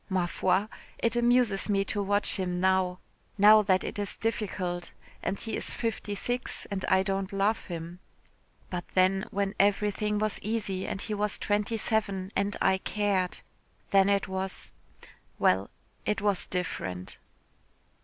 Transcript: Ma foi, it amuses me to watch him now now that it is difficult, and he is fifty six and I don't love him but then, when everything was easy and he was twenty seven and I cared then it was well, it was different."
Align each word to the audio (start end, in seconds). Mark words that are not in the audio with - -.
Ma 0.09 0.25
foi, 0.25 0.65
it 0.97 1.15
amuses 1.15 1.69
me 1.69 1.85
to 1.85 2.01
watch 2.01 2.37
him 2.37 2.59
now 2.59 2.97
now 3.37 3.61
that 3.61 3.83
it 3.83 3.99
is 3.99 4.15
difficult, 4.15 4.91
and 5.21 5.39
he 5.41 5.55
is 5.55 5.75
fifty 5.75 6.15
six 6.15 6.65
and 6.71 6.83
I 6.85 7.03
don't 7.03 7.31
love 7.31 7.65
him 7.65 7.99
but 8.71 8.83
then, 8.95 9.27
when 9.29 9.53
everything 9.59 10.17
was 10.17 10.39
easy 10.41 10.87
and 10.87 10.99
he 10.99 11.13
was 11.13 11.37
twenty 11.37 11.77
seven 11.77 12.31
and 12.35 12.57
I 12.59 12.79
cared 12.79 13.41
then 13.91 14.09
it 14.09 14.27
was 14.27 14.71
well, 15.37 15.69
it 16.03 16.19
was 16.19 16.47
different." 16.47 17.19